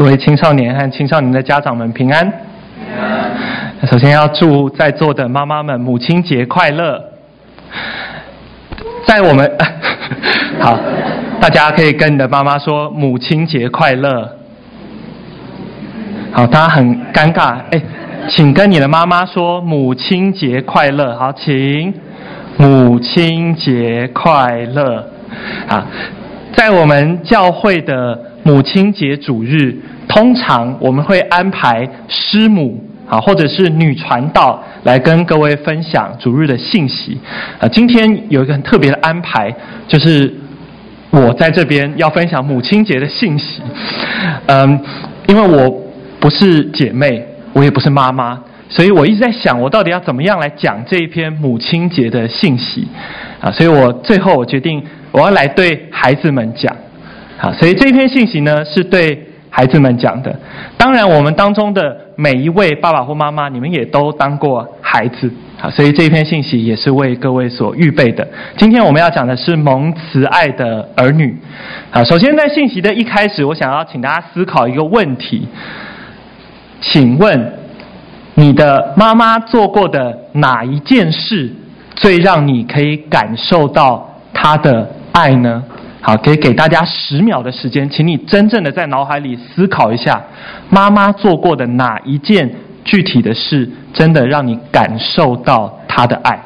[0.00, 2.32] 各位青少年和青少年的家长们平安。
[3.86, 7.04] 首先要祝在座的妈妈们母亲节快乐。
[9.06, 9.58] 在我们，
[10.58, 10.80] 好，
[11.38, 14.38] 大家可以跟你的妈妈说母亲节快乐。
[16.32, 17.82] 好，大家很尴尬，哎，
[18.30, 21.14] 请跟你的妈妈说母亲节快乐。
[21.18, 21.92] 好，请
[22.56, 25.06] 母亲节快乐。
[25.68, 25.86] 啊，
[26.56, 29.76] 在我们教会的母亲节主日。
[30.08, 37.16] 通常我们会安排师母啊，或者是女传道来跟各位分享主日的信息。
[37.60, 39.54] 啊，今天有一个很特别的安排，
[39.86, 40.34] 就是
[41.10, 43.62] 我在这边要分享母亲节的信息。
[44.46, 44.80] 嗯，
[45.28, 45.80] 因为我
[46.18, 48.36] 不是姐妹，我也不是妈妈，
[48.68, 52.88] 所以我一直在想，我到底要怎么样来讲这一篇母亲节的信息
[53.40, 53.48] 啊？
[53.52, 56.76] 所以我最后我决定，我要来对孩子们讲。
[57.40, 59.26] 啊，所以这一篇信息呢，是对。
[59.52, 60.32] 孩子们讲的，
[60.78, 65.28] 当然我们当中的每一位爸爸或妈妈，你们也都当过孩子
[65.60, 68.26] 啊，所以这一篇信息也是为各位所预备的。
[68.56, 71.36] 今天我们要讲的是蒙慈爱的儿女
[71.90, 72.04] 啊。
[72.04, 75.48] 首先在信息的一开始，我想要请大家思考一个问题，
[76.80, 77.52] 请问
[78.36, 81.52] 你的妈妈做过的哪一件事，
[81.96, 85.64] 最让你可以感受到她的爱呢？
[86.02, 90.22] 好，可以给大家十秒的时间，请你真正的在脑海里思考一下，
[90.70, 92.50] 妈妈做过的哪一件
[92.84, 96.40] 具体的事，真的让你感受到她的爱。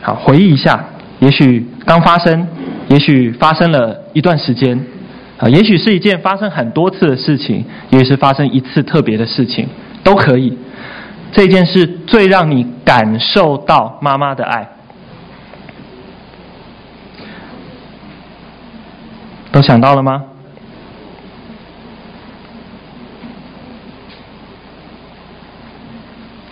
[0.00, 0.82] 好，回忆一下，
[1.18, 2.48] 也许刚发生，
[2.88, 4.82] 也许发生了一段时间，
[5.36, 9.68] 啊，也许是一件发生很多次的事情，也许是发生一次特别的事情，
[10.02, 10.56] 都可以。
[11.30, 14.66] 这件事最让你感受到妈妈的爱。
[19.52, 20.24] 都想到了吗？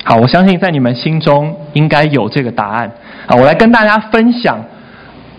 [0.04, 2.90] 好，我相信在你们心中应该有这个答案。
[3.26, 4.58] 好，我来跟大家分享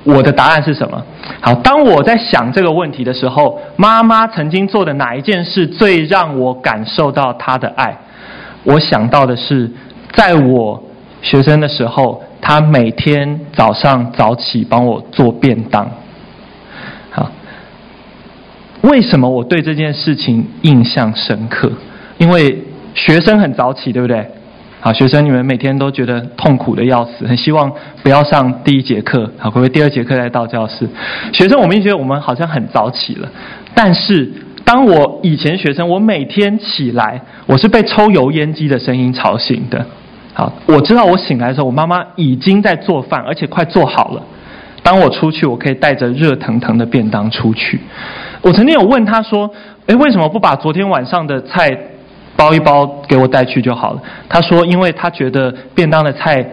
[0.04, 1.04] 我的答案是什么。
[1.42, 7.98] 好，当我在想这个问题的时候，妈妈曾经做的哪一件事最让我感受到她的爱？
[8.64, 9.72] 我想到的是，
[10.14, 10.82] 在我
[11.22, 15.90] 学生的时候，她每天早上早起帮我做便当。
[18.82, 21.72] 为什么我对这件事情印象深刻？
[22.18, 22.64] 因为
[22.94, 24.26] 学生很早起，对不对？
[24.82, 27.70] 好，学生你们每天都觉得痛苦的要死，很希望
[28.02, 30.88] 不要上第一节课，好，会不会第二节课再到教室？
[31.34, 33.28] 学生，我们一觉得我们好像很早起了，
[33.76, 34.32] 但是
[34.64, 39.86] 当我以前学生，我每天起来，我是被抽油烟机的声音吵醒的。
[40.34, 44.24] 好，我知道我醒来的时候，我妈妈已经在做饭，而且快做好了。
[44.82, 47.80] 当我出去，我可以带着热腾腾的便当出去。
[48.42, 49.50] 我曾经有问他说
[49.88, 51.70] ：“诶，为什么不把昨天晚上的菜
[52.36, 56.46] 包一包给我带去就好了？”他说：“因为他觉得便当的菜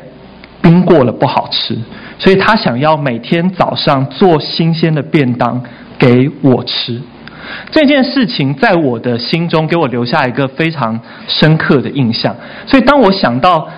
[0.61, 1.79] 冰过了不好吃，
[2.19, 5.63] 所以他想要每天早上做新鲜的便当
[5.99, 7.01] 给我吃。”
[7.71, 10.99] 这件事情在我的心中给我留下一个非常
[11.29, 12.35] 深刻的印象。
[12.67, 13.69] 所以当我想到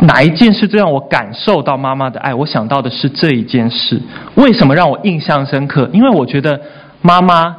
[0.00, 4.00] 哪一件事最让我感受到妈妈的爱，我想到的是这一件事。
[4.34, 5.88] 为什么让我印象深刻？
[5.92, 6.60] 因为我觉得。
[7.02, 7.54] 妈妈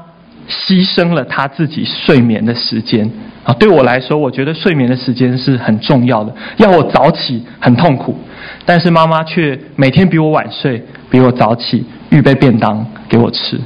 [0.49, 3.09] 牺牲了她自己睡眠的时间
[3.45, 3.53] 啊！
[3.53, 6.35] 对我来说，我觉得睡眠的时间是很重要的。
[6.57, 8.17] 要我早起很痛苦，
[8.65, 13.57] 但是妈妈却每天比我晚睡，比我早起，预备便当给我吃。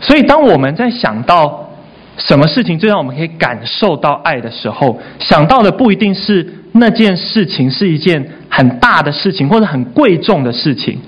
[0.00, 1.70] 所以，当我们在想到
[2.16, 10.98] 什么事情最让我们可以感受到爱的时候，想到的不一定是那件事情是一件很大的事情，或者很贵重的事情。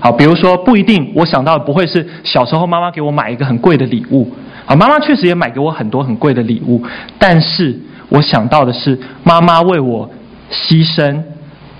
[0.00, 4.28] 好，比如说不一定，我想到的不会是小时候妈妈给我买一个很贵的礼物。
[4.66, 6.82] 啊，妈妈确实也买给我很多很贵的礼物，
[7.18, 7.78] 但是
[8.08, 10.10] 我想到的是妈妈为我
[10.50, 11.22] 牺牲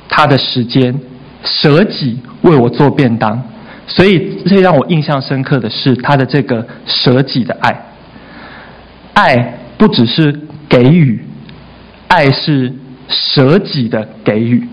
[0.09, 0.99] 她的时间，
[1.45, 3.43] 舍己为我做便当。
[3.87, 7.77] 所以最让我印象深刻的是她的这个舍己的爱。
[9.15, 11.25] 爱不只是给予，
[12.09, 12.73] 爱是
[13.13, 14.67] 舍己的给予。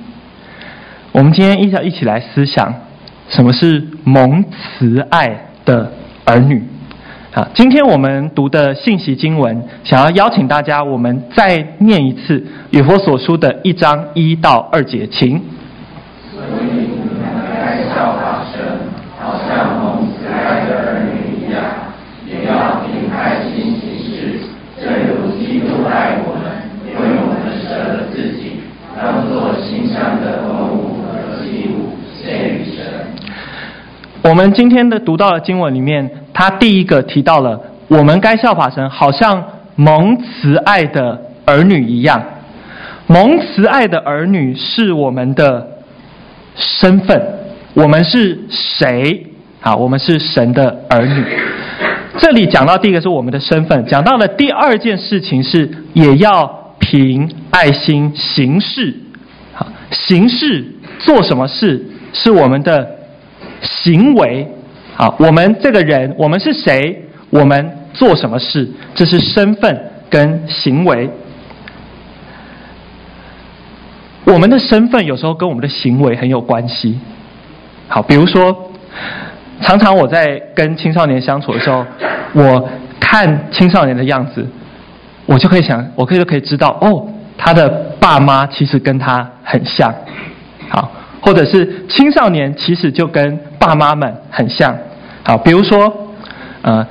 [1.12, 2.74] 我们今天一起一起来思想。
[3.30, 5.92] 什么是蒙慈爱的
[6.26, 6.64] 儿女？
[7.32, 12.40] 啊，今天我们读的信息经文，想要邀请大家，我们再念一次
[12.72, 15.40] 《以佛所书》的一章一到二节，请。
[34.30, 39.44] 我们今天的读到的经文里面他第一个提到了我们该效法神，好像
[39.76, 42.24] 蒙慈爱的儿女一样。
[43.08, 45.68] 蒙慈爱的儿女是我们的
[46.56, 47.20] 身份，
[47.74, 49.26] 我们是谁？
[49.62, 51.26] 啊，我们是神的儿女。
[52.20, 58.96] 这里讲到第一个是我们的身份，讲到了第二件事情是也要凭爱心行事。
[59.54, 60.64] 好，行事
[61.00, 61.84] 做什么事
[62.14, 62.99] 是我们的
[63.62, 64.48] 行为。
[64.96, 67.06] 好，我们这个人，我们是谁？
[67.30, 68.70] 我们做什么事？
[68.96, 71.10] 这是身份跟行为。
[74.26, 77.00] 我们的身份有时候跟我们的行为很有关系。
[77.88, 78.66] 好，比如说。
[79.62, 81.86] 常常我在跟青少年相处的时候，
[82.32, 84.48] 我看青少年的样子，
[85.26, 87.06] 我就可以想，我可以就可以知道，哦，
[87.38, 87.68] 他的
[88.00, 89.94] 爸妈其实跟他很像，
[90.70, 90.90] 好，
[91.22, 94.76] 或者是青少年其实就跟爸妈们很像，
[95.24, 95.92] 好，比如说，
[96.62, 96.86] 呃，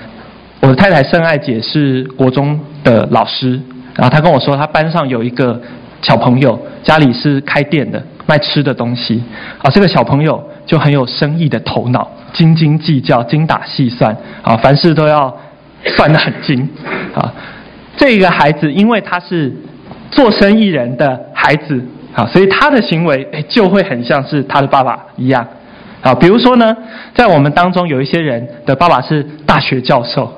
[0.61, 3.61] 我的太太圣爱姐是国中的老师，
[3.95, 5.61] 然后她跟我说，她班上有一个
[6.03, 9.23] 小朋友，家里是开店的，卖吃的东西，
[9.63, 12.11] 啊，这个小朋友就很有生意的头脑。
[12.35, 15.35] 斤斤计较，精打细算，啊，凡事都要
[15.97, 16.69] 算得很精，
[17.15, 17.33] 啊，
[17.97, 19.51] 这个孩子因为他是
[20.11, 21.83] 做生意人的孩子，
[22.15, 25.47] 啊，所以他的行为诶就会很像是他的爸爸一样，
[26.03, 26.77] 啊，比如说呢，
[27.15, 30.33] 在我们当中有一些人的爸爸是大学教授，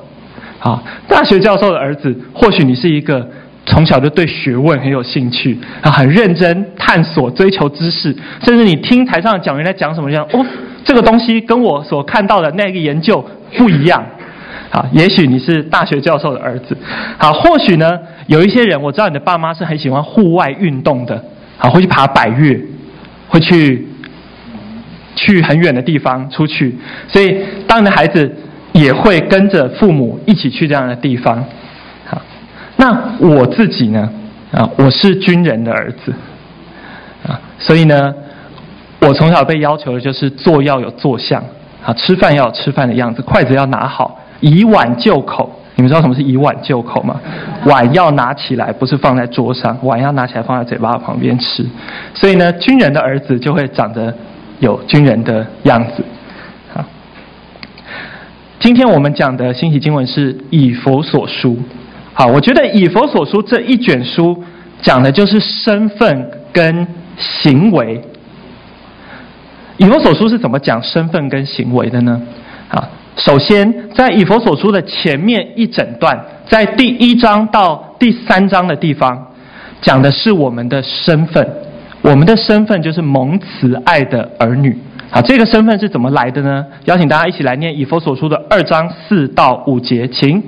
[0.59, 3.27] 啊，大学教授的儿子，或许你是一个
[3.67, 8.15] 从小就对学问很有兴趣，啊，很认真探索追求知识，
[8.45, 10.45] 甚至你听台上讲员在讲什么样，哦。
[10.83, 13.23] 这个东西跟我所看到的那个研究
[13.59, 14.03] 不一样，
[14.71, 16.75] 啊，也许你是大学教授的儿子，
[17.19, 21.23] 好，或许呢，有一些人，我知道你的爸妈是很喜欢户外运动的，
[21.61, 22.61] 好，会去爬百岳，
[23.29, 23.87] 会去
[25.15, 26.77] 去很远的地方出去，
[27.07, 27.37] 所以
[27.69, 28.35] 当你的孩子
[28.73, 31.45] 也会跟着父母一起去这样的地方，
[32.07, 32.21] 好，
[32.77, 34.11] 那我自己呢，
[34.51, 36.13] 啊，我是军人的儿子，
[37.29, 38.15] 啊，所以呢。
[39.03, 41.43] 我从小被要求的就是坐要有坐相，
[41.83, 45.59] 啊，吃饭要有吃饭的样子，筷子要拿好，以碗就口。
[45.81, 47.19] 你们知道什么是以碗就口吗？
[47.65, 51.65] 碗要拿起来，不是放在桌上，碗要拿起来放在嘴巴旁边吃。
[52.13, 54.15] 所以呢，军人的儿子就会长得
[54.59, 56.05] 有军人的样子。
[56.75, 56.85] 好，
[58.59, 61.57] 今天我们讲的信息经文是以佛所书。
[62.13, 64.45] 好，我觉得以佛所书这一卷书
[64.83, 66.87] 讲的就是身份跟
[67.17, 68.03] 行为。
[69.79, 72.21] 以佛所书是怎么讲身份跟行为的呢？
[72.69, 79.27] 啊，首先在以佛所书的前面一整段，在第一章到第三章的地方，
[79.83, 81.47] 讲的是我们的身份。
[82.03, 84.75] 我们的身份就是蒙慈爱的儿女。
[85.11, 86.65] 好，这个身份是怎么来的呢？
[86.87, 90.43] 邀请大家一起来念以佛所书的二章四到五节，请。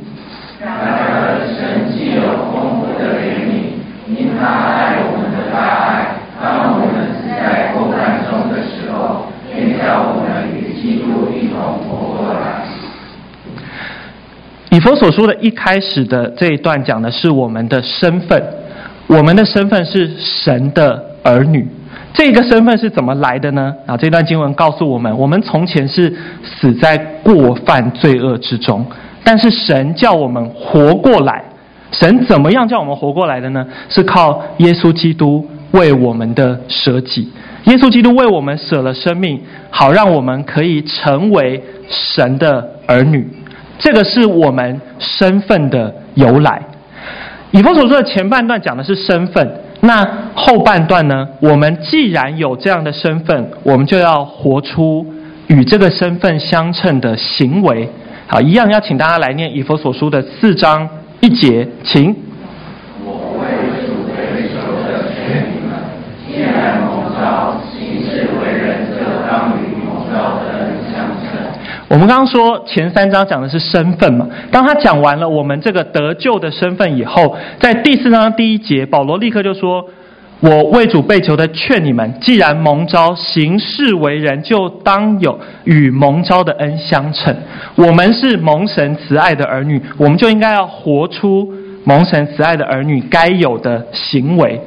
[14.72, 18.42] 以弗所说的一开始的这一段讲的是我们的身份，
[19.06, 21.68] 我们的身份是神的儿女。
[22.14, 23.74] 这个身份是怎么来的呢？
[23.84, 26.10] 啊，这段经文告诉我们，我们从前是
[26.42, 28.82] 死在过犯罪恶之中，
[29.22, 31.44] 但是神叫我们活过来。
[31.90, 33.66] 神怎么样叫我们活过来的呢？
[33.90, 37.30] 是靠耶稣基督为我们的舍己。
[37.64, 39.38] 耶稣基督为我们舍了生命，
[39.68, 43.28] 好让我们可以成为神的儿女。
[43.82, 46.62] 这个是我们身份的由来。
[47.50, 51.28] 以弗所说的前半段讲的是身份，那后半段呢？
[51.40, 55.04] 我们既然有这样的身份，我们就要活出
[55.48, 57.88] 与这个身份相称的行为。
[58.28, 60.88] 好，一样要请大家来念以弗所书的四章
[61.20, 62.14] 一节，请。
[71.92, 79.86] 我们刚刚说前三章讲的是身份嘛，当他讲完了我们这个得救的身份以后，在第四章第一节，保罗立刻就说
[80.40, 87.36] ：“我为主被囚的劝你们，既然蒙召行事为人，就当有与蒙召的恩相称。
[87.74, 91.52] 我们是蒙神慈爱的儿女，我们就应该要活出
[91.84, 94.58] 蒙神慈爱的儿女该有的行为。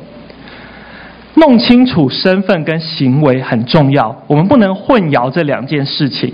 [1.34, 6.32] 弄清楚身份跟行为很重要，我们不能混淆这两件事情。”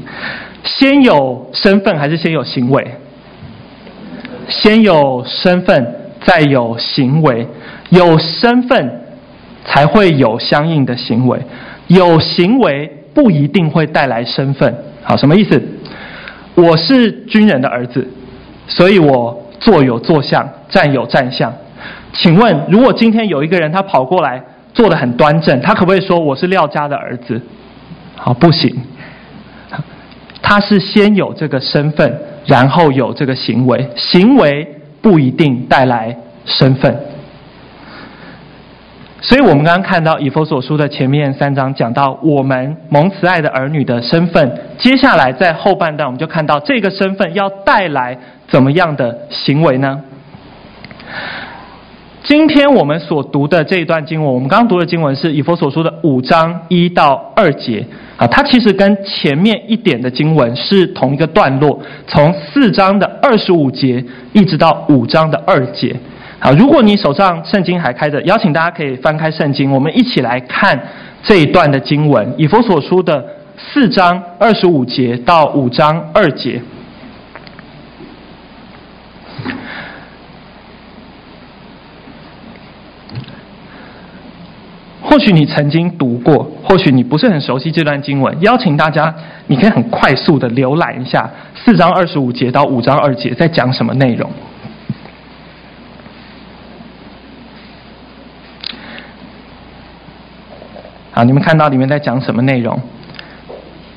[0.63, 2.96] 先有身份还是先有行为？
[4.48, 7.48] 先有身份，再有行为。
[7.89, 9.01] 有身份
[9.65, 11.39] 才会有相应的行为，
[11.88, 14.74] 有行为不一定会带来身份。
[15.03, 15.62] 好，什么意思？
[16.56, 18.08] 我是军人的儿子，
[18.68, 21.53] 所以我坐有坐相，站有站相。
[22.13, 24.41] 请问，如果今天有一个人他跑过来，
[24.74, 27.41] 坐得很端正，他可不可以说我是廖家的儿子？
[28.15, 28.74] 好，不行。
[30.42, 34.68] 他是先有这个身份，然后有这个行为，行为
[35.02, 36.98] 不一定带来身份。
[39.22, 48.18] 所以我们刚刚看到以佛所书的前面三章讲到我们蒙慈爱的儿女的身份，接下来在后半段我们就看到这个身份要带来
[48.48, 50.02] 怎么样的行为呢？
[52.24, 57.84] 今天我们所读的这一段经文，我们刚刚读的经文是以弗所说的五章一到二节
[58.16, 65.96] 啊，它其实跟前面一点的经文是同一个段落，从四章的二十五节一直到五章的二节。
[66.40, 70.80] 好，如果你手上圣经还开着，邀请大家可以翻开圣经，我们一起来看
[71.24, 73.25] 这一段的经文，以弗所书的
[73.58, 76.62] 四章二十五节到五章二节。
[85.12, 88.34] 或许你曾经读过，或许你不是很熟悉这段经文。
[88.39, 89.13] 邀请大家，
[89.48, 94.32] 你可以很快速的浏览一下四章二十五节到五章二节在讲什么内容。
[101.12, 102.80] 好，你们看到里面在讲什么内容？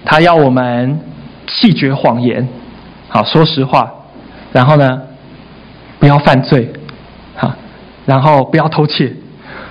[0.05, 0.99] 他要我们
[1.47, 2.49] 弃绝谎言，
[3.07, 3.89] 好，说实话，
[4.53, 5.01] 然后呢，
[6.01, 6.73] 不要犯罪，
[7.37, 7.55] 好，
[8.05, 9.15] 然后不要偷窃，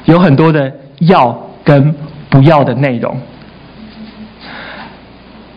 [0.06, 0.74] 有很多的。
[1.00, 1.94] 要跟
[2.30, 3.16] 不要的内容，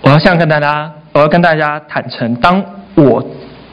[0.02, 2.62] 我要想跟大家，我要跟大家坦诚，当
[2.94, 3.24] 我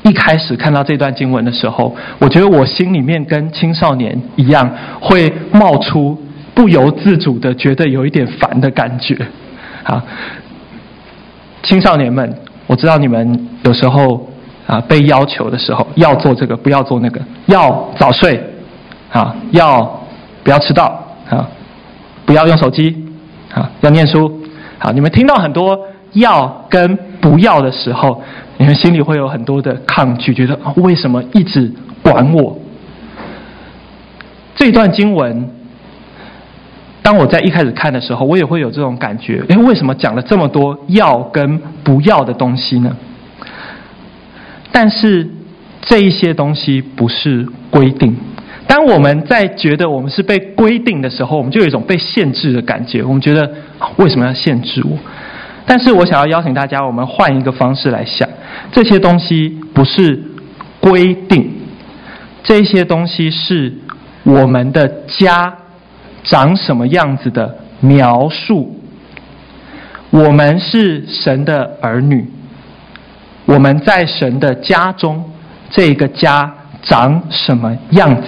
[0.03, 6.21] 一开始看到这段经文的时候，我觉得我心里面跟青少年一样，会冒出
[6.53, 9.17] 不由自主的觉得有一点烦的感觉。
[9.83, 10.03] 啊，
[11.61, 12.33] 青少年们，
[12.67, 14.29] 我知道你们有时候
[14.65, 18.41] 啊被要求的时候要做这个，不要做那个，要早睡，
[19.11, 20.01] 啊，要
[20.43, 21.47] 不要迟到，啊。
[22.25, 23.05] 不要用手机，
[23.53, 24.41] 啊，要念书，
[24.79, 25.77] 好，你们听到很多
[26.13, 28.23] 要跟不要的时候，
[28.57, 31.69] 你们心里会有很多的抗拒，觉得为什么一直
[32.01, 32.57] 管我？
[34.55, 35.49] 这段经文，
[37.01, 42.95] 当我在一开始看的时候，我也会有这种感觉，诶，为什么讲了这么多要跟不要的东西呢？
[44.71, 45.29] 但是
[45.81, 48.15] 这一些东西不是规定。
[48.67, 53.03] 当我们在觉得我们是被规定的时候，我们就有一种被限制的感觉。
[53.03, 53.49] 我们觉得
[53.97, 54.97] 为什么要限制我？
[55.65, 58.27] 但是我想要邀请大家，我们换一个方式来想，
[58.71, 60.21] 这些东西不是
[60.79, 61.51] 规定，
[62.43, 63.73] 这些东西是
[64.23, 65.55] 我们的家
[66.23, 68.79] 长什么样子的描述。
[70.09, 72.29] 我们是神的儿女，
[73.45, 75.31] 我们在神的家中，
[75.69, 78.27] 这个家长什么样子？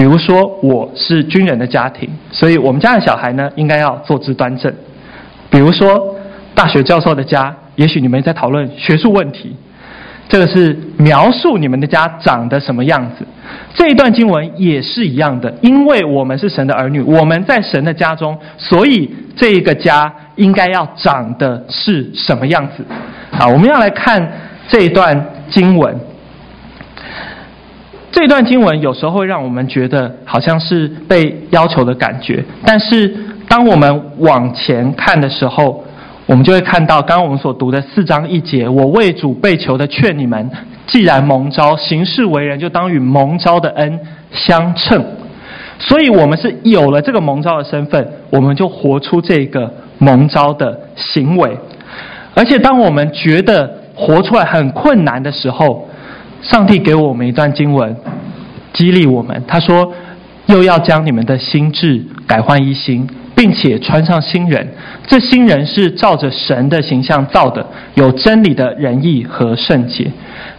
[0.00, 4.72] 比如说，我是军人的家庭，所以我们家的小孩呢，应该要坐姿端正。
[5.50, 6.16] 比如说，
[6.54, 9.54] 大学教授的家，也许你们在讨论学术问题，
[10.26, 13.26] 这个是描述你们的家长得什么样子。
[13.74, 22.82] 这一段经文也是一样的，因为我们是神的儿女，我们在神的家中，所以这一个家应该要长的是什么样子。
[23.32, 24.26] 好，我们要来看
[24.66, 25.94] 这一段经文。
[28.12, 33.14] 这段经文有时候会让我们觉得好像是被要求的感觉，但是
[33.48, 35.84] 当我们往前看的时候，
[36.26, 40.50] 我们就会看到刚刚我们所读的四章一节：“我为主被囚的劝你们，
[40.86, 43.98] 既然蒙召行事为人，就当与蒙召的恩
[44.32, 45.04] 相称。”
[45.80, 51.56] 所以，我们是有了这个蒙召的身份，我们就活出这个蒙召的行为。
[52.34, 55.88] 而且，当我们觉得活出来很困难的时候，
[56.42, 57.94] 上帝给我们一段经文，
[58.72, 59.42] 激励我们。
[59.46, 59.92] 他说
[60.46, 63.06] ：“又要将你们的心志改换一新，
[63.36, 64.66] 并且穿上新人。
[65.06, 70.10] 这新人是照着神的形象造的，有真理的仁义和圣洁。”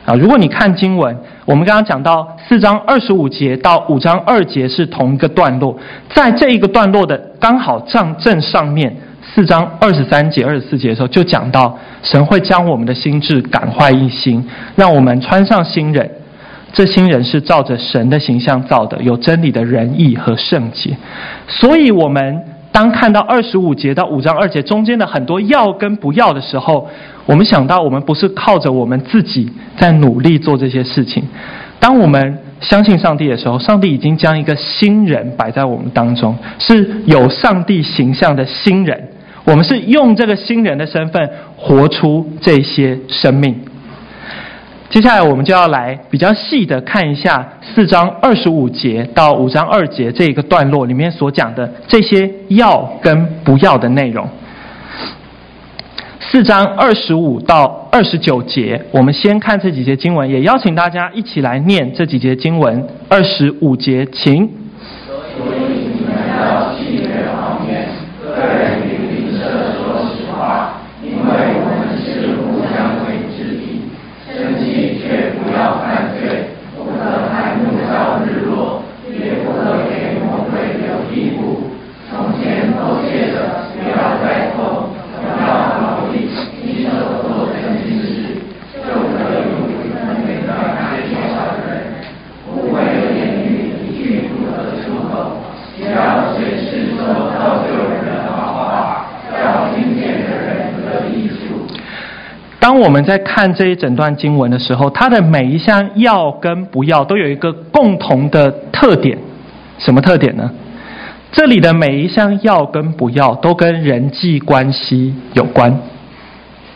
[0.05, 5.77] 啊，如果你看经文，我们刚刚讲到四章二十五节到五章二节是同一个段落，
[6.13, 8.95] 在这一个段落的刚好正正上面。
[9.33, 14.43] 四章二十三节、二十四节的时候，就讲到神会将我们的心智感化一新，
[14.75, 16.09] 让我们穿上新人。
[16.73, 20.95] 这新人是照着神的形象造的，有真理的仁义和圣洁。
[21.45, 26.87] 所以，我们当看到二十五节到五章二节中间的很多要跟不要的时候，
[27.25, 31.23] 我们想到我们不是靠着我们自己在努力做这些事情。
[31.77, 39.09] 当我们相信上帝的时候，上帝已经将一个新人摆在我们当中，是有上帝形象的新人。
[39.43, 43.59] 我们是用这个新人的身份活出这些生命，
[44.89, 54.29] 接下来我们就要来比较细的看一下四章二十五节到五章二节这一个段落里面所讲的这些要跟不要的内容。
[56.19, 62.87] 四章二十五到二十九节，我们先看这几节经文，也邀请大家一起来念这几节经文。
[63.09, 64.60] 二十五节，请。
[102.61, 109.17] 当我们在看这一整段经文的时候，它的每一项要跟不要都有一个共同的特点，
[109.79, 110.51] 什么特点呢？
[111.31, 115.75] 这里的每一项要跟不要都跟人际关系有关。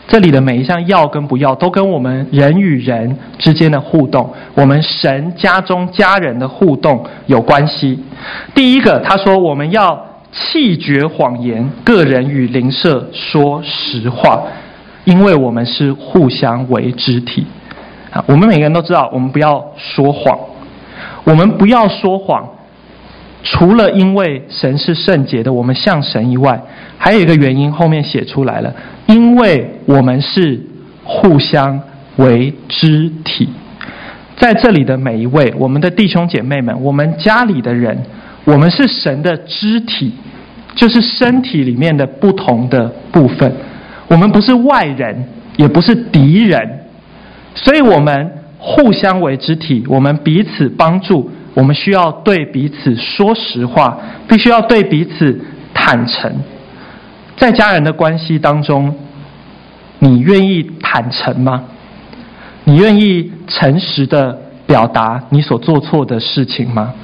[0.08, 8.02] 这里的每一项要跟不要都跟我们人与人之间的互动，我们神家中家人的互动有关系。
[8.56, 14.42] 第一个，他说我们要弃绝谎言，个人与邻舍说实话。
[15.06, 17.46] 因为我们是互相为肢体，
[18.12, 20.38] 啊，我们每个人都知道，我们不要说谎，
[21.24, 22.46] 我们不要说谎。
[23.44, 26.60] 除了因为神是圣洁的，我们像神以外，
[26.98, 28.74] 还有一个原因，后面写出来了，
[29.06, 30.60] 因为我们是
[31.04, 31.80] 互相
[32.16, 33.48] 为肢体。
[34.36, 37.96] 在这里的每一位，我们的弟兄姐妹们，我们家里的人，
[38.44, 40.12] 我们是神的肢体，
[40.74, 43.54] 就是身体里面的不同的部分。
[44.08, 45.24] 我们不是外人，
[45.56, 46.80] 也不是敌人，
[47.54, 55.40] 所以我们互相为肢体，我们彼此帮助，我们需要对彼此说实话，必须要对彼此
[55.74, 56.32] 坦诚。
[57.36, 58.94] 在家人的关系当中，
[59.98, 61.64] 你愿意坦诚吗？
[62.64, 66.94] 你愿意诚实的表达你所做错的事情吗？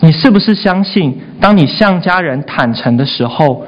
[0.00, 3.64] 你是不是相信，当你向家人坦诚的时候，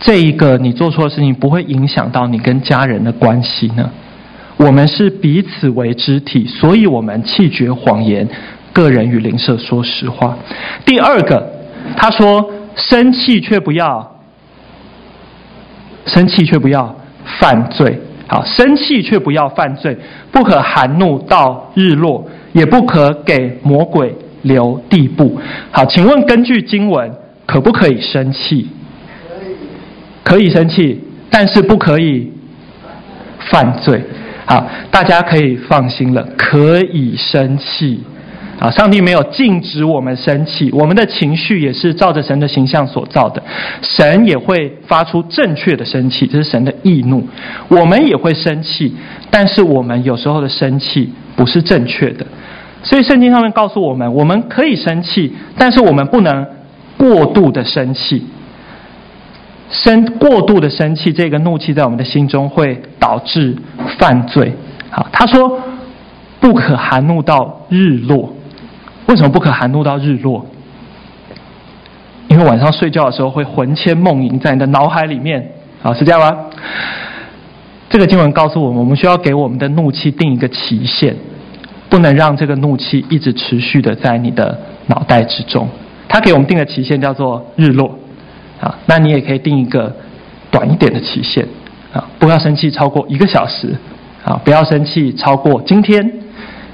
[0.00, 3.90] 这一个你做错的事情不会影响到你跟家人的关系呢？
[4.56, 8.28] 我们是彼此为肢体，所以我们弃绝谎言，
[8.72, 10.36] 个人与邻舍说实话。
[10.84, 11.50] 第二个，
[11.96, 14.16] 他说生气却不要，
[16.06, 16.94] 生气却不要
[17.38, 18.00] 犯罪。
[18.26, 19.96] 好，生气却不要犯罪，
[20.30, 25.38] 不可含怒到日落，也不可给魔鬼留地步。
[25.70, 27.10] 好，请问根据经文，
[27.44, 28.68] 可不可以生气？
[30.22, 32.30] 可以生气，但是不可以
[33.50, 34.02] 犯罪。
[34.46, 38.00] 好，大家可以放心了，可以生气。
[38.58, 43.42] 啊，上帝没有禁止我们生气，我们的情绪也是照着神的形象所造的。
[43.80, 47.26] 神也会发出正确的生气，这是神的易怒。
[47.68, 48.94] 我们也会生气，
[49.30, 52.26] 但是我们有时候的生气不是正确的。
[52.82, 56.46] 所以圣经上面告诉我们，我们可以生气，但是我们不能
[56.98, 58.26] 过度的生气。
[59.70, 63.56] 生过度的生气，这个怒气在我们的心中会导致
[63.98, 64.52] 犯罪。
[64.90, 65.58] 好，他说
[66.40, 68.34] 不可含怒到日落。
[69.06, 70.44] 为什么不可含怒到日落？
[72.28, 75.52] 因为晚上睡觉的时候会魂牵梦萦在你的脑海里面。
[75.82, 76.46] 好，是这样吗？
[77.88, 81.16] 这个经文告诉我们，我们需要给我们的怒气定一个期限，
[81.88, 84.56] 不能让这个怒气一直持续的在你的
[84.86, 85.68] 脑袋之中。
[86.08, 87.98] 他给我们定的期限叫做日落。
[88.60, 89.90] 啊，那你也可以定一个
[90.50, 91.46] 短一点的期限，
[91.92, 93.74] 啊，不要生气超过一个小时，
[94.24, 96.12] 啊，不要生气超过今天，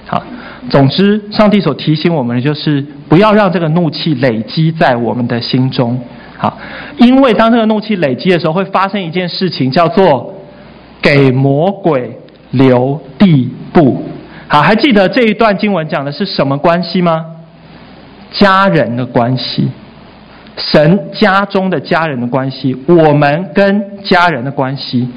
[0.08, 0.20] 啊，
[0.68, 6.00] 总之，上帝所提醒我们的就是不要让这个怒气累积在我们的心中，
[6.36, 6.58] 好，
[6.98, 10.34] 因为当这个怒气累积的时候，会发生一件事情，叫做
[11.00, 12.18] 给魔鬼
[12.50, 14.02] 留地步。
[14.48, 17.24] 好，还记得这一段经文讲的是什么关系吗？
[18.32, 19.68] 家人的关系。
[20.56, 25.08] 神家中的家人的关系，我们跟家人的关系，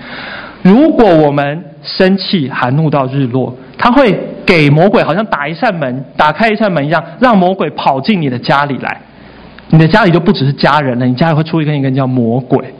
[0.61, 8.99] 如果我们生气含怒到日落，他会给魔鬼好像打一扇门，打开一扇门一样，让魔鬼跑进你的家里来，
[9.69, 12.73] 你的家里就不只是家人了，你家里会出一个一个叫魔鬼。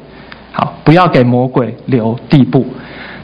[0.52, 2.66] 好，不要给魔鬼留地步。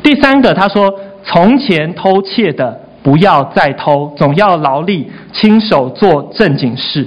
[0.01, 0.93] 第三个，他说：
[1.23, 7.05] 从前偷窃的不要再偷，总要劳力亲手做正经事。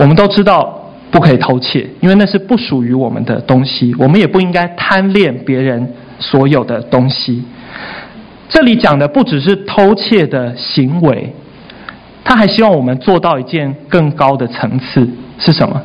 [0.00, 3.94] 我们都知道不可以偷窃，因为那是不属于我们的东西。
[3.98, 7.44] 我们也不应该贪恋别人所有的东西。
[8.48, 11.30] 这里讲的不只是偷窃的行为，
[12.24, 15.06] 他还希望我们做到一件更高的层次，
[15.38, 15.78] 是什么？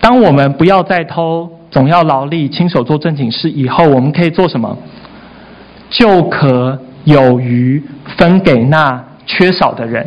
[0.00, 4.76] 当我们不要再偷，总要劳力，亲手做正经事以后，我们可以做什么？
[5.88, 7.80] 就可有余
[8.16, 10.04] 分给那缺少的人。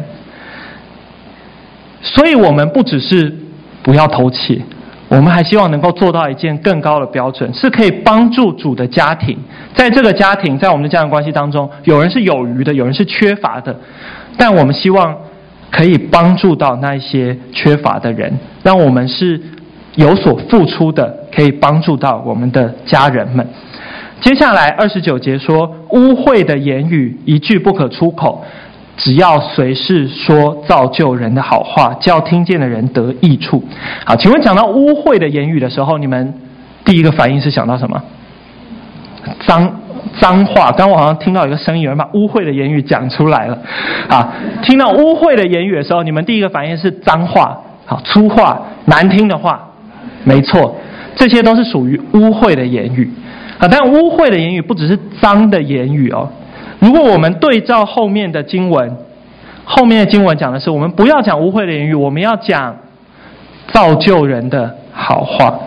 [2.01, 3.35] 所以，我们不只是
[3.83, 4.61] 不要偷窃。
[5.09, 9.35] 我们还希望能够做到一件更高的标准，是可以帮助主的家庭，
[9.73, 13.75] 在这个家庭，在我们的家庭关系当中，有人是有余的，有人是缺乏的，
[14.37, 15.17] 但我们希望
[15.71, 18.31] 可以帮助到那一些缺乏的人，
[18.61, 19.41] 让我们是
[19.95, 23.43] 有所付出的，可以帮助到我们的家人们。
[24.21, 28.45] 接下来二十九节说，污秽的言语一句不可出口。
[28.99, 33.63] 只要随时说造就人的好话，叫听见的人得益处。
[34.05, 36.33] 好，请问讲到污秽的言语的时候，你们
[36.83, 38.03] 第一个反应是想到什么？
[39.47, 39.79] 脏
[40.19, 40.71] 脏话。
[40.71, 43.57] 刚刚我好像听到一个声音，有人把污秽的言语讲出来了。
[44.09, 44.33] 啊，
[44.63, 49.65] 听到污秽的言语的时候，你们第一个反应是脏话，好粗话、难听的话。
[50.25, 50.75] 没错，
[51.15, 53.09] 这些都是属于污秽的言语。
[53.59, 56.29] 啊，但污秽的言语不只是脏的言语哦。
[56.79, 58.97] 如果我们对照后面的经文，
[59.65, 62.75] 后面的经文讲的是，我们不要讲污秽的言语，我们要讲
[63.67, 65.59] 造就人的好话。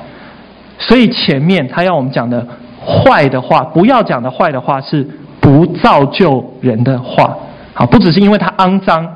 [0.78, 2.44] 所以前面他要我们讲的
[2.84, 5.06] 坏的话，不要讲的坏的话是
[5.40, 7.36] 不造就人的话。
[7.74, 9.08] 好，不只是因为它肮脏，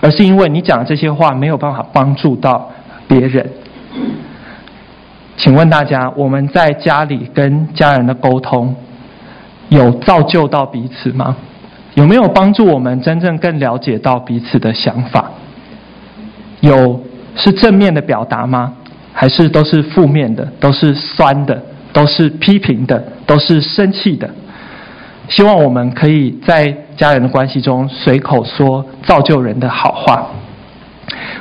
[0.00, 2.70] 而是因为你讲的这些话没有办法帮助到
[3.08, 3.48] 别人。
[5.36, 8.74] 请问大家，我们在家里跟家人的沟通，
[9.68, 11.36] 有造就到彼此吗？
[11.94, 15.30] 有没有帮助我们真正更了解到彼此的想法？
[16.60, 17.00] 有
[17.36, 18.72] 是正面的表达吗？
[19.12, 20.44] 还是都是负面的？
[20.58, 21.62] 都是酸的？
[21.92, 23.00] 都是批评的？
[23.26, 24.28] 都是生气的？
[25.28, 30.26] 希望我们可以在家人的关系中随口说造就人的好话。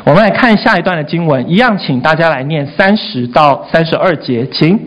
[0.04, 4.80] 我们来看下一段的经文，一样，请大家来念三十到三十二节，请。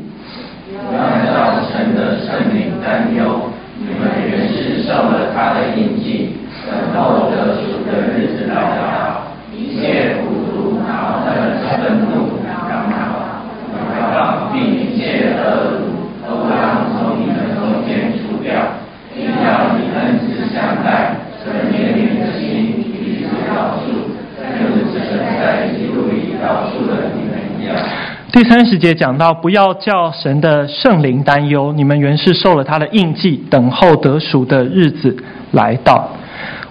[28.37, 35.17] 第三十节讲到，不要叫神的圣灵担忧，你们原是受了他的印记，等候得赎的日子
[35.53, 36.07] 来到。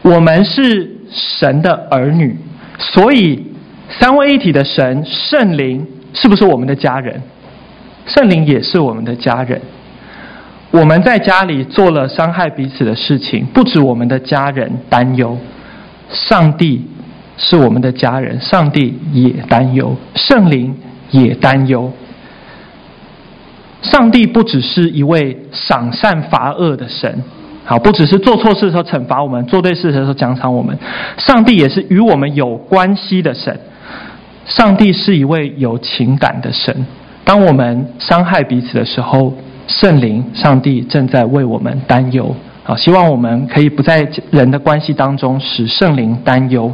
[0.04, 2.38] 我们是神的儿女，
[2.78, 3.44] 所以
[3.90, 7.20] 三位一体的神圣灵是不是我们的家人？
[8.06, 9.60] 圣灵也是我们的家人。
[10.70, 15.36] 我们在家里做了伤害彼此的事情，不止我们的家人担忧，
[16.12, 16.86] 上帝
[17.38, 20.72] 是我们的家人，上帝也担忧，圣灵。
[21.24, 21.92] 也担忧，
[23.82, 27.24] 上帝不只是一位赏善罚恶的神，
[27.64, 30.78] 好，不只是做错事的时候惩罚我们，做对事的时候奖赏我们。
[31.18, 33.60] 上帝也是与我们有关系的神，
[34.46, 36.86] 上帝是一位有情感的神。
[37.24, 39.34] 当我们伤害彼此的时候，
[39.68, 42.36] 圣灵、上帝正在为我们担忧。
[42.64, 46.72] 好，希望我们可以不在人的关系当中使圣灵担忧。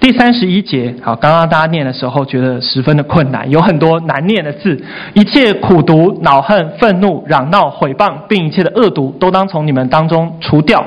[0.00, 4.80] 第三十一节，好，刚刚大家念的时候觉得十分的困难，有很多难念的字。
[5.12, 10.84] 一切苦毒、恼恨、愤怒、嚷闹、毁谤，并一切的恶毒，都当从你们当中除掉。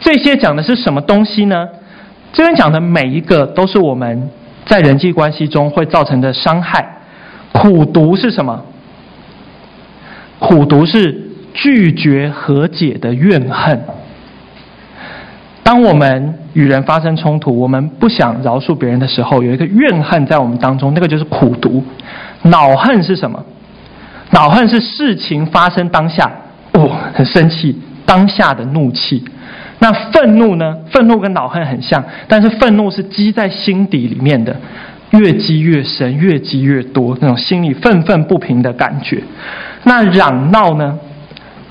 [0.00, 1.68] 这些讲的是什么东西呢？
[2.32, 4.28] 这边讲的每一个都是我们
[4.66, 6.98] 在人际关系中会造成的伤害。
[7.52, 8.64] 苦毒是什么？
[10.40, 13.80] 苦毒是拒绝和解的怨恨。
[15.74, 21.82] 当我们与人发生冲突，我们不想饶恕别人的时候，有一个怨恨在我们当中，那个就是苦毒。
[22.42, 23.44] 恼恨是什么？
[24.30, 26.30] 恼恨是事情发生当下，
[26.74, 29.24] 哦，很生气，当下的怒气。
[29.80, 30.76] 那愤怒呢？
[30.92, 34.54] 愤怒跟恼恨很像，但是愤怒是积在心底里面的，
[35.10, 39.20] 越积越深，越积越多，那种心里愤愤不平的感觉。
[39.82, 40.96] 那嚷闹呢？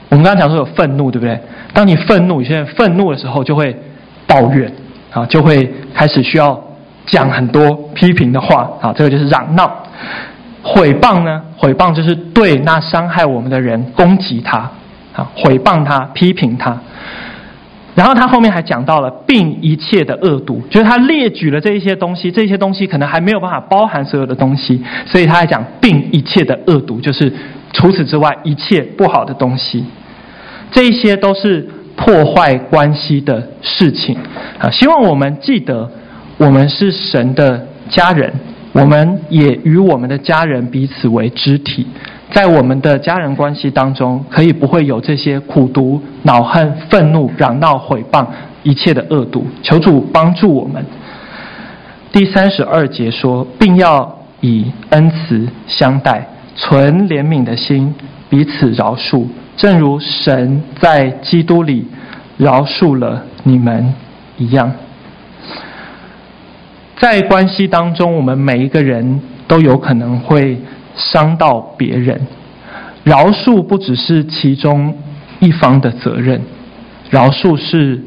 [0.10, 1.40] 我们刚刚讲说有愤怒，对不对？
[1.72, 3.74] 当你愤怒，有些人愤怒的时候就会
[4.34, 4.72] 抱怨，
[5.12, 6.60] 啊，就会开始需要
[7.06, 9.72] 讲很多批评的话，啊，这个就是嚷闹。
[10.64, 11.40] 毁谤呢？
[11.56, 14.58] 毁谤就是对那伤害我们的人攻击他，
[15.16, 16.76] 啊，毁谤他，批评他。
[17.94, 27.32] 然后他后面还讲到了并一切的恶毒，就是他列举了这一些东西，这些东西可能还没有办法包含所有的东西，所以他还讲并一切的恶毒，就是
[27.72, 29.86] 除此之外一切不好的东西。
[30.72, 34.18] 这一些都是破坏关系的事情
[34.60, 34.70] 啊！
[34.70, 35.90] 希望我们记得，
[36.38, 38.34] 我们是神的家人，
[38.72, 41.86] 我们也与我们的家人彼此为肢体，
[42.32, 48.26] 在我们的家人关系当中，可以不会有这些苦毒、恼恨、愤怒、嚷闹、毁谤
[48.64, 49.46] 一切的恶毒。
[49.62, 50.84] 求主帮助我们。
[52.12, 57.94] 第三十二节说，并要以恩慈相待，存怜悯的心，
[58.34, 59.28] 彼此饶恕。
[59.56, 61.86] 正如神在基督里
[62.36, 63.94] 饶恕了你们
[64.40, 64.72] 一样，
[66.98, 70.60] 在关系当中，我们每一个人都有可能会
[70.96, 72.20] 伤到别人。
[73.04, 74.98] 饶恕不只是其中
[75.40, 76.42] 一方的责任，
[77.12, 78.02] 饶恕是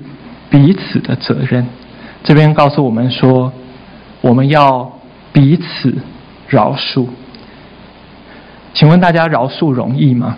[0.50, 1.64] 彼此的责任。
[2.24, 3.52] 这边告诉我们说，
[4.20, 4.90] 我们要
[5.32, 5.94] 彼此
[6.48, 7.06] 饶恕。
[8.76, 10.36] 请问大家饶恕容易吗？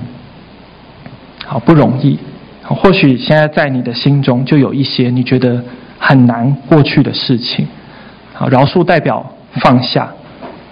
[1.45, 2.17] 好不容易，
[2.63, 5.61] 或许现在在你的心中就有一些你觉得
[5.99, 7.67] 很难过去的事情。
[8.35, 10.09] 好，饶恕代表放下，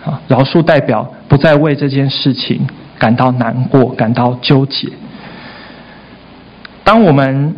[0.05, 2.65] 啊，饶恕代表不再为这件事情
[3.01, 4.89] 感到难过、感到纠结。
[6.85, 7.53] 当我们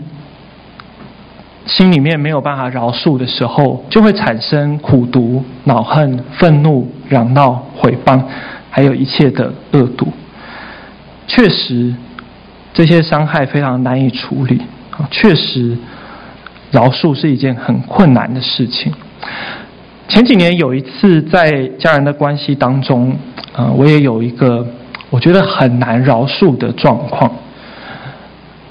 [1.66, 8.22] 心里面没有办法饶恕的时候，就会产生苦毒、恼恨、愤怒、嚷闹、毁谤，
[8.78, 10.06] 还有一切的恶毒。
[11.26, 11.92] 确实。
[12.74, 14.60] 这些伤害非常难以处理
[14.92, 15.76] 啊，确实，
[16.70, 18.92] 饶恕是一件很困难的事情。
[20.06, 23.16] 前几年有一次在家人的关系当中，
[23.52, 24.64] 啊，我也有一个
[25.10, 27.32] 我觉得很难饶恕的状况，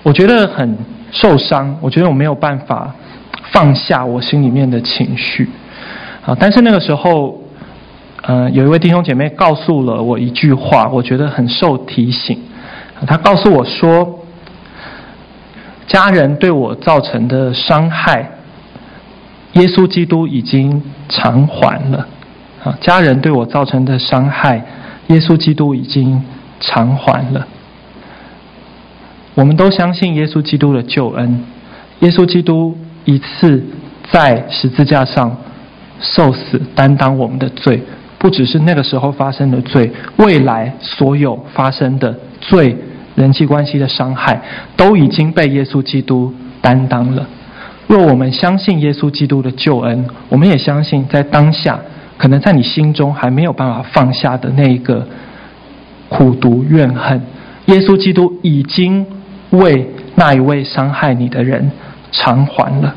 [0.03, 0.77] 我觉得很
[1.11, 2.95] 受伤，我觉得我没有办法
[3.51, 5.49] 放下我心里面的情绪
[6.25, 6.37] 啊。
[6.39, 7.37] 但是那个时候，
[8.29, 12.37] 嗯，有一位弟兄姐妹告诉了我一句话，我觉得很受提醒。
[13.07, 14.19] 他告诉我说，
[15.87, 18.29] 家人对我造成的伤害，
[19.53, 22.05] 耶稣基督已经偿还了。
[22.65, 24.65] 啊，家人对我造成的伤害，
[25.07, 26.21] 耶稣基督已经
[26.59, 27.47] 偿还了。
[29.35, 31.45] 我们都相信耶稣基督的救恩，
[31.99, 33.63] 耶稣基督一次
[34.11, 35.37] 在十字架上
[36.01, 37.81] 受死，担当我们的罪，
[38.17, 42.75] 不只是那个时候发生的罪，未来所有发生的罪。
[43.15, 44.39] 人际关系的伤害
[44.75, 47.25] 都已经被耶稣基督担当了。
[47.87, 51.79] 若我们相信耶稣基督的救恩，我们也相信在当下，
[52.19, 55.07] 可能在你心中还没有办法放下的那一个
[56.09, 57.19] 苦毒怨恨，
[57.65, 59.03] 耶稣基督已经
[59.49, 61.71] 为那一位伤害你的人
[62.11, 62.93] 偿还了。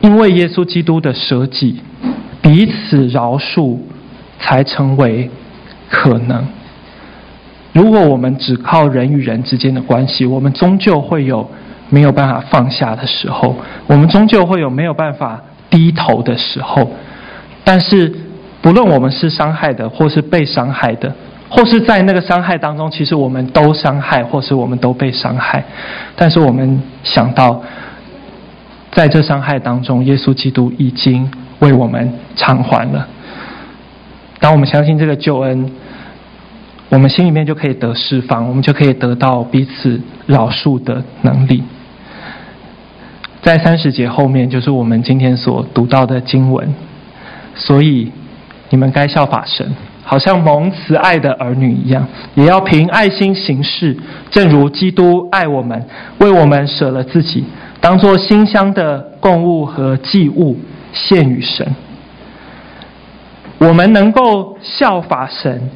[0.00, 1.80] 因为耶稣基督的舍己，
[2.44, 3.78] 彼此饶恕
[4.38, 5.30] 才成为
[5.88, 6.46] 可能。
[7.72, 11.48] 如果我们只靠人与人之间的关系，我们终究会有
[11.88, 16.92] 没有办法放下的时候，我们终究会有没有办法低头的时候。
[17.64, 18.14] 但是，
[18.60, 21.10] 不论我们是伤害的，或是被伤害的，
[21.48, 25.64] 或是在那个伤害当中，其实我们都伤害，或是我们都被伤害。
[26.14, 27.62] 但是，我们想到，
[28.92, 31.30] 在这伤害当中，耶稣基督已经
[31.64, 33.08] 为我们偿还了。
[34.38, 35.70] 当我们相信这个救恩。
[36.90, 41.64] 我们心里面就可以得释放，我们就可以得到彼此饶恕的能力。
[43.42, 46.72] 在三十节后面，就是我们今天所读到的经文。
[47.56, 48.12] 所以，
[48.70, 49.74] 你们该效法神，
[50.04, 53.96] 好像蒙慈爱的儿女一样，也要凭爱心行事，
[54.30, 55.84] 正如基督爱我们，
[56.18, 57.42] 为我们舍了自己，
[57.80, 60.56] 当作馨香的供物和祭物
[60.94, 61.76] 献与神。
[63.58, 65.68] 我们能够效法神。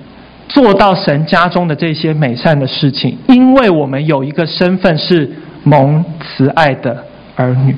[0.50, 5.30] 做到神家中的这些美善的事情，因为我们有一个身份是
[5.62, 7.04] 蒙慈爱的
[7.36, 7.76] 儿女，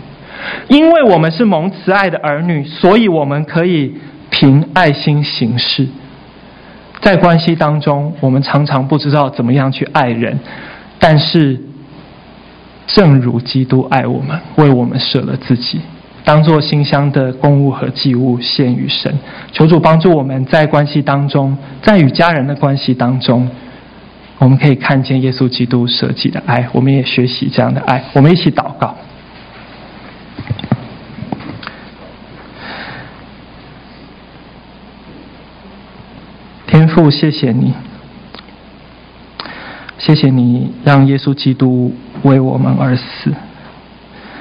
[0.68, 3.92] 因为我们是蒙慈爱的儿女，所以我们可以
[4.30, 5.88] 凭爱心行事。
[7.00, 10.38] 在关系当中，我们常常不知道怎么样去爱人，
[11.00, 11.60] 但是
[12.86, 15.80] 正如基督爱我们，为我们舍了自己。
[16.30, 19.12] 当做馨香的供物和祭物献与神，
[19.50, 23.50] 求主帮助我们在关系当中，在与家人的关系当中，
[24.38, 28.04] 我们可以看见耶稣基督舍己的爱，我们也学习这样的爱。
[28.12, 28.96] 我们一起祷告。
[36.68, 37.74] 天父，谢谢你，
[39.98, 43.34] 谢谢你让耶稣基督为我们而死。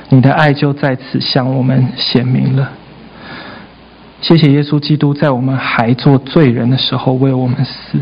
[0.09, 2.71] 你的爱就在此向我们显明了。
[4.21, 7.99] 谢谢耶稣基督在我们还做罪人的时候为我们死，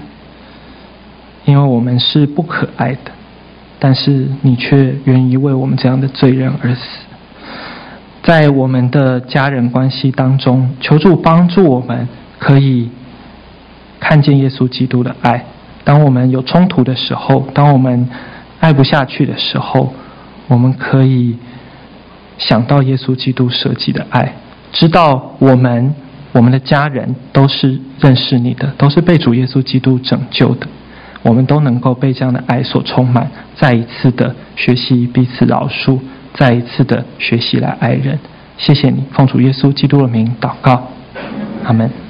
[1.46, 3.12] 因为我们是不可爱的，
[3.78, 6.82] 但是你却愿意为我们这样的罪人而死。
[8.24, 12.08] 在我们的家人关系当中，求助帮助我们，
[12.40, 12.90] 可以
[14.00, 15.46] 看见耶稣基督的爱。
[15.84, 18.10] 当我们有冲突的时候，当我们
[18.60, 19.94] 爱不下去的时候，
[20.48, 21.38] 我们可以
[22.38, 24.34] 想到耶稣基督舍己的爱，
[24.72, 25.94] 知道我们、
[26.32, 30.68] 我们的家人都是认识你的，都是被主耶稣基督拯救的。
[31.24, 36.00] 我们都能够被这样的爱所充满，再一次的学习彼此饶恕，
[36.34, 38.18] 再一次的学习来爱人。
[38.58, 40.90] 谢谢你，奉主耶稣基督的名祷告，
[41.66, 42.07] 阿门。